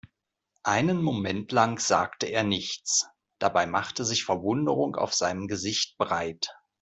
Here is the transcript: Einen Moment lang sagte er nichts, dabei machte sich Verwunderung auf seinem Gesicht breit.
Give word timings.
Einen 0.63 1.03
Moment 1.03 1.51
lang 1.51 1.77
sagte 1.77 2.25
er 2.25 2.43
nichts, 2.43 3.07
dabei 3.39 3.67
machte 3.67 4.03
sich 4.03 4.25
Verwunderung 4.25 4.95
auf 4.95 5.13
seinem 5.13 5.45
Gesicht 5.47 5.95
breit. 5.99 6.47